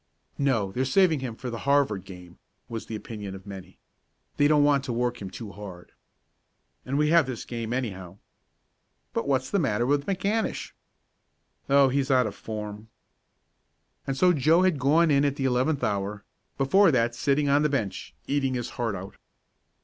"No, 0.39 0.71
they're 0.71 0.83
saving 0.83 1.19
him 1.19 1.35
for 1.35 1.51
the 1.51 1.59
Harvard 1.69 2.05
game," 2.05 2.39
was 2.67 2.87
the 2.87 2.95
opinion 2.95 3.35
of 3.35 3.45
many. 3.45 3.77
"They 4.37 4.47
don't 4.47 4.63
want 4.63 4.83
to 4.85 4.91
work 4.91 5.21
him 5.21 5.29
too 5.29 5.51
hard." 5.51 5.91
"And 6.87 6.97
we 6.97 7.09
have 7.09 7.27
this 7.27 7.45
game 7.45 7.71
anyhow." 7.71 8.17
"But 9.13 9.27
what's 9.27 9.51
the 9.51 9.59
matter 9.59 9.85
with 9.85 10.07
McAnish?" 10.07 10.71
"Oh, 11.69 11.89
he's 11.89 12.09
out 12.09 12.25
of 12.25 12.33
form." 12.33 12.89
And 14.07 14.17
so 14.17 14.33
Joe 14.33 14.63
had 14.63 14.79
gone 14.79 15.11
in 15.11 15.23
at 15.23 15.35
the 15.35 15.45
eleventh 15.45 15.83
hour, 15.83 16.25
before 16.57 16.89
that 16.89 17.13
sitting 17.13 17.47
on 17.47 17.61
the 17.61 17.69
bench, 17.69 18.15
eating 18.25 18.55
his 18.55 18.71
heart 18.71 18.95
out. 18.95 19.17